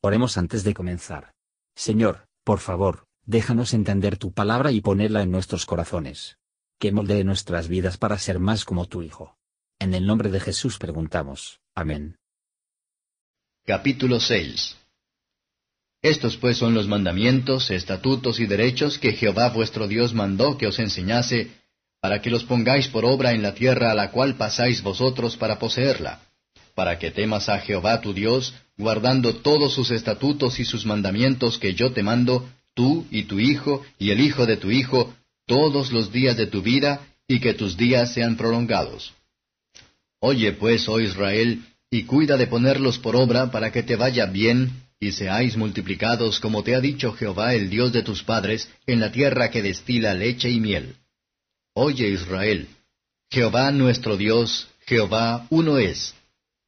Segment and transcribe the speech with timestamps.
[0.00, 1.32] Oremos antes de comenzar.
[1.74, 6.38] Señor, por favor, déjanos entender tu palabra y ponerla en nuestros corazones.
[6.78, 9.36] Que moldee nuestras vidas para ser más como tu Hijo.
[9.80, 11.60] En el nombre de Jesús preguntamos.
[11.74, 12.16] Amén.
[13.66, 14.76] Capítulo 6
[16.02, 20.78] Estos pues son los mandamientos, estatutos y derechos que Jehová vuestro Dios mandó que os
[20.78, 21.50] enseñase,
[22.00, 25.58] para que los pongáis por obra en la tierra a la cual pasáis vosotros para
[25.58, 26.20] poseerla
[26.78, 31.74] para que temas a Jehová tu Dios, guardando todos sus estatutos y sus mandamientos que
[31.74, 35.12] yo te mando, tú y tu hijo y el hijo de tu hijo,
[35.46, 39.12] todos los días de tu vida, y que tus días sean prolongados.
[40.20, 44.70] Oye pues, oh Israel, y cuida de ponerlos por obra para que te vaya bien,
[45.00, 49.12] y seáis multiplicados como te ha dicho Jehová el Dios de tus padres, en la
[49.12, 50.94] tierra que destila leche y miel.
[51.74, 52.68] Oye Israel,
[53.30, 56.14] Jehová nuestro Dios, Jehová uno es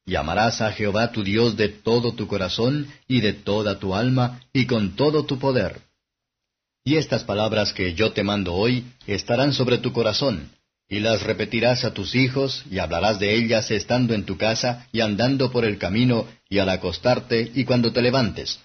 [0.05, 4.41] y amarás a Jehová tu Dios de todo tu corazón y de toda tu alma
[4.53, 5.81] y con todo tu poder.
[6.83, 10.49] Y estas palabras que yo te mando hoy estarán sobre tu corazón,
[10.89, 15.01] y las repetirás a tus hijos, y hablarás de ellas estando en tu casa, y
[15.01, 18.59] andando por el camino, y al acostarte, y cuando te levantes.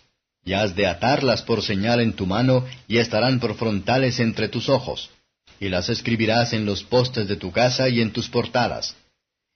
[0.44, 4.70] Y has de atarlas por señal en tu mano, y estarán por frontales entre tus
[4.70, 5.10] ojos.
[5.60, 8.96] Y las escribirás en los postes de tu casa y en tus portadas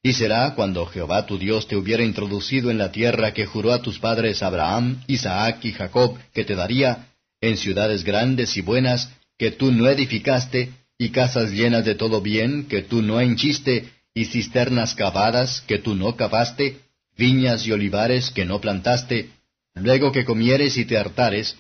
[0.03, 3.83] y será cuando Jehová tu Dios te hubiera introducido en la tierra que juró a
[3.83, 7.09] tus padres Abraham, Isaac y Jacob que te daría,
[7.41, 12.67] en ciudades grandes y buenas, que tú no edificaste, y casas llenas de todo bien,
[12.67, 16.81] que tú no henchiste, y cisternas cavadas, que tú no cavaste,
[17.17, 19.31] viñas y olivares que no plantaste,
[19.75, 21.57] luego que comieres y te hartares,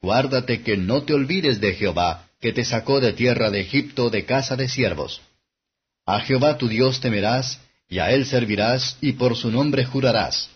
[0.00, 4.24] guárdate que no te olvides de Jehová, que te sacó de tierra de Egipto de
[4.24, 5.20] casa de siervos.
[6.06, 7.60] A Jehová tu Dios temerás,
[7.90, 10.48] y a él servirás, y por su nombre jurarás.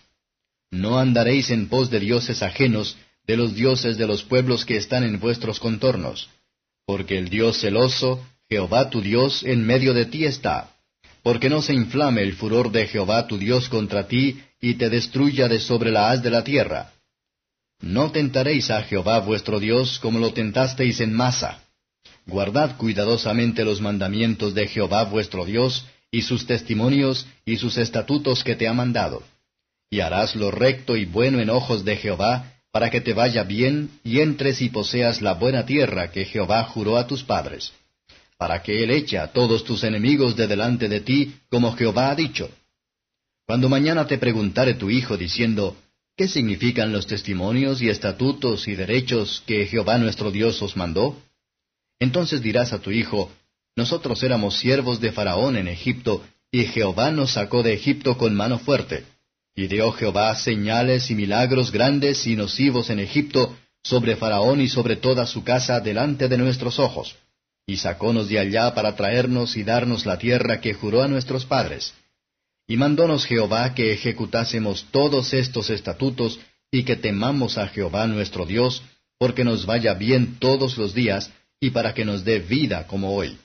[0.71, 5.03] No andaréis en pos de dioses ajenos, de los dioses de los pueblos que están
[5.03, 6.29] en vuestros contornos,
[6.85, 10.71] porque el Dios celoso, Jehová tu Dios, en medio de ti está,
[11.23, 15.47] porque no se inflame el furor de Jehová tu Dios contra ti, y te destruya
[15.49, 16.93] de sobre la haz de la tierra.
[17.81, 21.61] No tentaréis a Jehová vuestro Dios como lo tentasteis en masa.
[22.25, 28.55] Guardad cuidadosamente los mandamientos de Jehová vuestro Dios, y sus testimonios y sus estatutos que
[28.55, 29.21] te ha mandado.
[29.89, 33.89] Y harás lo recto y bueno en ojos de Jehová, para que te vaya bien
[34.01, 37.73] y entres y poseas la buena tierra que Jehová juró a tus padres,
[38.37, 42.15] para que Él eche a todos tus enemigos de delante de ti, como Jehová ha
[42.15, 42.49] dicho.
[43.45, 45.75] Cuando mañana te preguntare tu hijo diciendo,
[46.15, 51.21] ¿qué significan los testimonios y estatutos y derechos que Jehová nuestro Dios os mandó?
[51.99, 53.29] Entonces dirás a tu hijo,
[53.75, 58.57] nosotros éramos siervos de Faraón en Egipto, y Jehová nos sacó de Egipto con mano
[58.57, 59.03] fuerte.
[59.53, 64.95] Y dio Jehová señales y milagros grandes y nocivos en Egipto, sobre Faraón y sobre
[64.95, 67.15] toda su casa delante de nuestros ojos.
[67.67, 71.93] Y sacónos de allá para traernos y darnos la tierra que juró a nuestros padres.
[72.67, 76.39] Y mandónos Jehová que ejecutásemos todos estos estatutos,
[76.71, 78.81] y que temamos a Jehová nuestro Dios,
[79.17, 83.37] porque nos vaya bien todos los días, y para que nos dé vida como hoy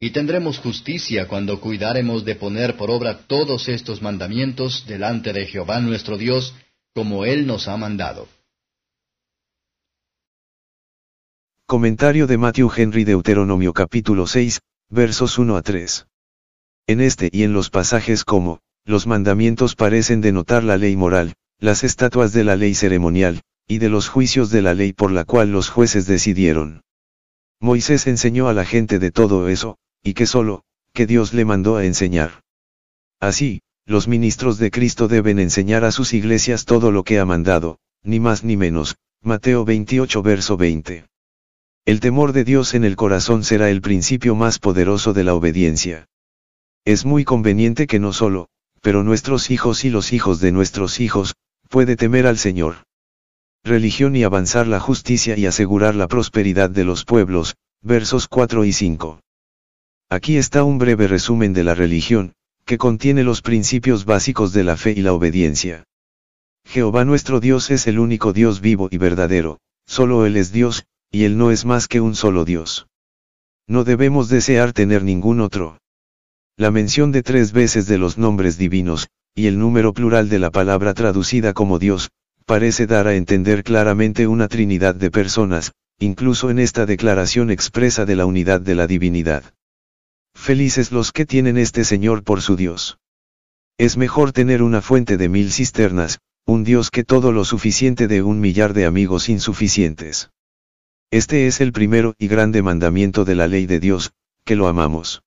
[0.00, 5.80] y tendremos justicia cuando cuidaremos de poner por obra todos estos mandamientos delante de Jehová
[5.80, 6.54] nuestro Dios,
[6.94, 8.28] como Él nos ha mandado.
[11.66, 16.06] Comentario de Matthew Henry Deuteronomio capítulo 6, versos 1 a 3.
[16.86, 21.82] En este y en los pasajes como, los mandamientos parecen denotar la ley moral, las
[21.82, 25.50] estatuas de la ley ceremonial, y de los juicios de la ley por la cual
[25.50, 26.82] los jueces decidieron.
[27.60, 29.76] Moisés enseñó a la gente de todo eso,
[30.08, 30.62] y que solo,
[30.94, 32.42] que Dios le mandó a enseñar.
[33.20, 37.78] Así, los ministros de Cristo deben enseñar a sus iglesias todo lo que ha mandado,
[38.02, 41.04] ni más ni menos, Mateo 28 verso 20.
[41.84, 46.06] El temor de Dios en el corazón será el principio más poderoso de la obediencia.
[46.86, 48.48] Es muy conveniente que no solo,
[48.80, 51.34] pero nuestros hijos y los hijos de nuestros hijos,
[51.68, 52.76] puede temer al Señor.
[53.62, 58.72] Religión y avanzar la justicia y asegurar la prosperidad de los pueblos, versos 4 y
[58.72, 59.20] 5.
[60.10, 62.32] Aquí está un breve resumen de la religión,
[62.64, 65.84] que contiene los principios básicos de la fe y la obediencia.
[66.64, 71.24] Jehová nuestro Dios es el único Dios vivo y verdadero, solo Él es Dios, y
[71.24, 72.86] Él no es más que un solo Dios.
[73.66, 75.78] No debemos desear tener ningún otro.
[76.56, 80.50] La mención de tres veces de los nombres divinos, y el número plural de la
[80.50, 82.10] palabra traducida como Dios,
[82.46, 88.16] parece dar a entender claramente una trinidad de personas, incluso en esta declaración expresa de
[88.16, 89.44] la unidad de la divinidad.
[90.38, 92.98] Felices los que tienen este Señor por su Dios.
[93.76, 98.22] Es mejor tener una fuente de mil cisternas, un Dios que todo lo suficiente de
[98.22, 100.30] un millar de amigos insuficientes.
[101.10, 104.12] Este es el primero y grande mandamiento de la ley de Dios,
[104.46, 105.22] que lo amamos.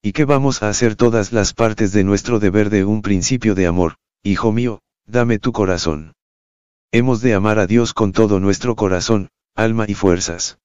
[0.00, 3.66] Y que vamos a hacer todas las partes de nuestro deber de un principio de
[3.66, 6.14] amor, hijo mío, dame tu corazón.
[6.92, 10.58] Hemos de amar a Dios con todo nuestro corazón, alma y fuerzas.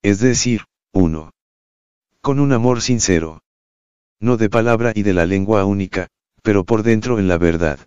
[0.00, 1.33] Es decir, uno.
[2.24, 3.42] Con un amor sincero.
[4.18, 6.08] No de palabra y de la lengua única,
[6.40, 7.78] pero por dentro en la verdad.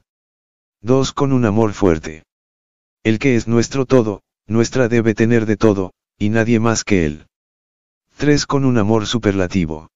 [0.82, 1.12] 2.
[1.12, 2.22] Con un amor fuerte.
[3.04, 7.26] El que es nuestro todo, nuestra debe tener de todo, y nadie más que Él.
[8.18, 8.46] 3.
[8.46, 9.90] Con un amor superlativo.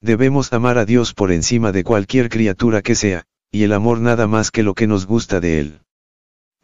[0.00, 4.26] Debemos amar a Dios por encima de cualquier criatura que sea, y el amor nada
[4.26, 5.80] más que lo que nos gusta de Él.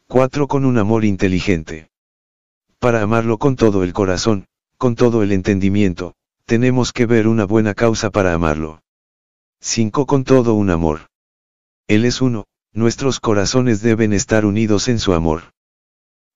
[0.09, 0.49] 4.
[0.49, 1.88] Con un amor inteligente.
[2.81, 7.75] Para amarlo con todo el corazón, con todo el entendimiento, tenemos que ver una buena
[7.75, 8.81] causa para amarlo.
[9.60, 10.06] 5.
[10.06, 11.08] Con todo un amor.
[11.88, 15.52] Él es uno, nuestros corazones deben estar unidos en su amor.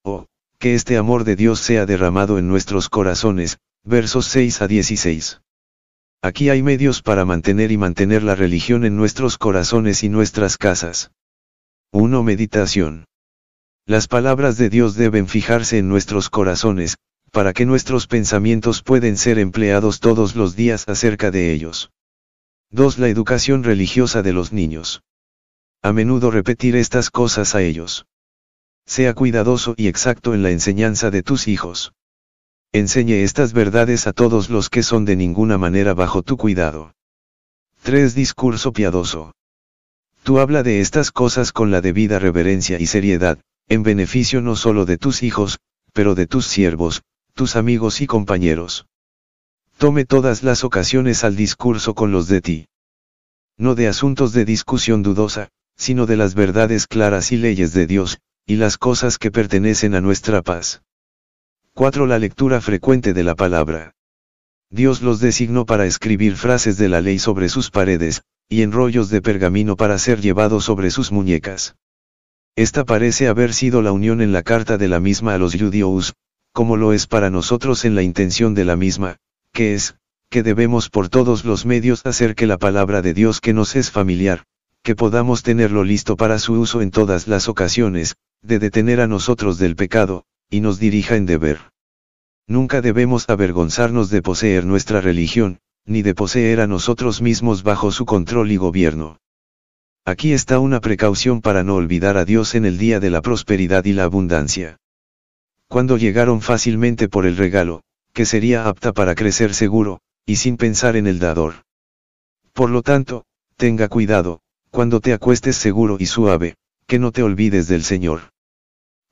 [0.02, 0.26] Oh,
[0.58, 5.40] que este amor de Dios sea derramado en nuestros corazones, versos 6 a 16.
[6.22, 11.12] Aquí hay medios para mantener y mantener la religión en nuestros corazones y nuestras casas.
[11.92, 12.22] 1.
[12.24, 13.06] Meditación.
[13.86, 16.96] Las palabras de Dios deben fijarse en nuestros corazones,
[17.30, 21.90] para que nuestros pensamientos pueden ser empleados todos los días acerca de ellos.
[22.70, 22.98] 2.
[22.98, 25.02] La educación religiosa de los niños
[25.82, 28.04] a menudo repetir estas cosas a ellos.
[28.84, 31.92] Sea cuidadoso y exacto en la enseñanza de tus hijos.
[32.72, 36.92] Enseñe estas verdades a todos los que son de ninguna manera bajo tu cuidado.
[37.82, 38.14] 3.
[38.14, 39.34] Discurso piadoso.
[40.22, 44.84] Tú habla de estas cosas con la debida reverencia y seriedad, en beneficio no solo
[44.84, 45.60] de tus hijos,
[45.94, 47.02] pero de tus siervos,
[47.34, 48.86] tus amigos y compañeros.
[49.78, 52.68] Tome todas las ocasiones al discurso con los de ti.
[53.56, 58.18] No de asuntos de discusión dudosa, sino de las verdades claras y leyes de Dios,
[58.46, 60.82] y las cosas que pertenecen a nuestra paz.
[61.74, 62.06] 4.
[62.06, 63.94] La lectura frecuente de la palabra.
[64.68, 69.08] Dios los designó para escribir frases de la ley sobre sus paredes, y en rollos
[69.08, 71.76] de pergamino para ser llevados sobre sus muñecas.
[72.56, 76.14] Esta parece haber sido la unión en la carta de la misma a los judíos,
[76.52, 79.16] como lo es para nosotros en la intención de la misma,
[79.52, 79.96] que es,
[80.28, 83.90] que debemos por todos los medios hacer que la palabra de Dios que nos es
[83.90, 84.44] familiar,
[84.82, 89.58] que podamos tenerlo listo para su uso en todas las ocasiones, de detener a nosotros
[89.58, 91.58] del pecado, y nos dirija en deber.
[92.46, 98.06] Nunca debemos avergonzarnos de poseer nuestra religión, ni de poseer a nosotros mismos bajo su
[98.06, 99.18] control y gobierno.
[100.04, 103.84] Aquí está una precaución para no olvidar a Dios en el día de la prosperidad
[103.84, 104.79] y la abundancia.
[105.70, 107.82] Cuando llegaron fácilmente por el regalo,
[108.12, 111.62] que sería apta para crecer seguro, y sin pensar en el dador.
[112.52, 113.24] Por lo tanto,
[113.56, 114.40] tenga cuidado,
[114.72, 116.56] cuando te acuestes seguro y suave,
[116.88, 118.32] que no te olvides del Señor.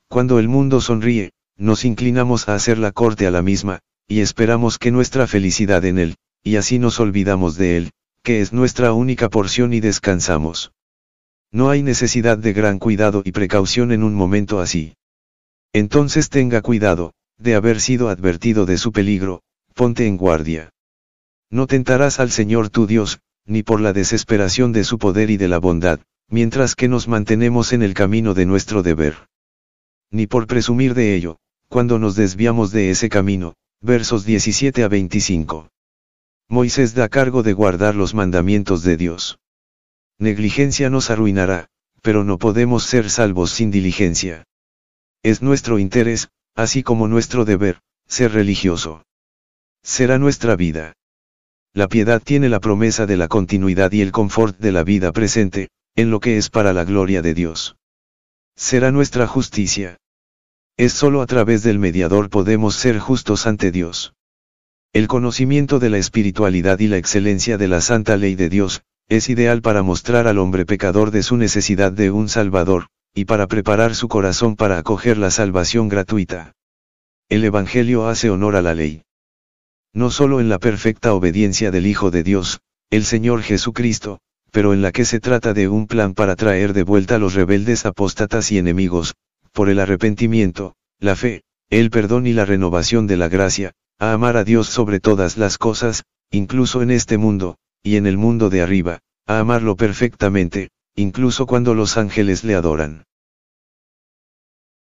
[0.08, 3.78] Cuando el mundo sonríe, nos inclinamos a hacer la corte a la misma,
[4.08, 7.90] y esperamos que nuestra felicidad en Él, y así nos olvidamos de Él,
[8.24, 10.72] que es nuestra única porción y descansamos.
[11.52, 14.94] No hay necesidad de gran cuidado y precaución en un momento así.
[15.72, 19.42] Entonces tenga cuidado, de haber sido advertido de su peligro,
[19.74, 20.70] ponte en guardia.
[21.50, 25.48] No tentarás al Señor tu Dios, ni por la desesperación de su poder y de
[25.48, 29.28] la bondad, mientras que nos mantenemos en el camino de nuestro deber.
[30.10, 35.70] Ni por presumir de ello, cuando nos desviamos de ese camino, versos 17 a 25.
[36.48, 39.38] Moisés da cargo de guardar los mandamientos de Dios.
[40.18, 41.68] Negligencia nos arruinará,
[42.02, 44.44] pero no podemos ser salvos sin diligencia.
[45.22, 49.02] Es nuestro interés, así como nuestro deber, ser religioso.
[49.82, 50.94] Será nuestra vida.
[51.74, 55.68] La piedad tiene la promesa de la continuidad y el confort de la vida presente,
[55.96, 57.76] en lo que es para la gloria de Dios.
[58.56, 59.98] Será nuestra justicia.
[60.76, 64.14] Es sólo a través del mediador podemos ser justos ante Dios.
[64.92, 69.28] El conocimiento de la espiritualidad y la excelencia de la santa ley de Dios, es
[69.28, 73.94] ideal para mostrar al hombre pecador de su necesidad de un Salvador, y para preparar
[73.94, 76.52] su corazón para acoger la salvación gratuita.
[77.28, 79.02] El Evangelio hace honor a la ley
[79.98, 82.60] no solo en la perfecta obediencia del Hijo de Dios,
[82.90, 86.82] el Señor Jesucristo, pero en la que se trata de un plan para traer de
[86.82, 89.14] vuelta a los rebeldes apóstatas y enemigos,
[89.52, 94.36] por el arrepentimiento, la fe, el perdón y la renovación de la gracia, a amar
[94.36, 98.62] a Dios sobre todas las cosas, incluso en este mundo, y en el mundo de
[98.62, 103.04] arriba, a amarlo perfectamente, incluso cuando los ángeles le adoran.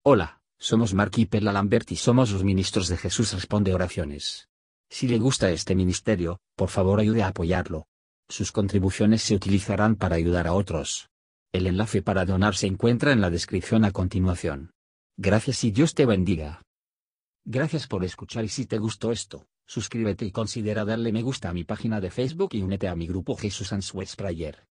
[0.04, 4.49] Hola, somos Mark y Perla Lambert y somos los ministros de Jesús Responde Oraciones.
[4.90, 7.87] Si le gusta este ministerio, por favor ayude a apoyarlo.
[8.28, 11.09] Sus contribuciones se utilizarán para ayudar a otros.
[11.50, 14.73] El enlace para donar se encuentra en la descripción a continuación.
[15.16, 16.61] Gracias y Dios te bendiga.
[17.47, 21.54] Gracias por escuchar y si te gustó esto, suscríbete y considera darle me gusta a
[21.54, 24.66] mi página de Facebook y únete a mi grupo Jesús Answers Prayer.